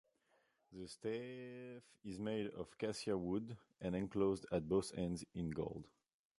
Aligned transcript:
The 0.73 0.87
staff 0.87 1.83
is 2.03 2.17
made 2.17 2.47
of 2.55 2.75
cassia 2.79 3.15
wood 3.15 3.55
and 3.79 3.95
enclosed 3.95 4.47
at 4.51 4.67
both 4.67 4.91
ends 4.97 5.23
in 5.35 5.51
gold. 5.51 5.85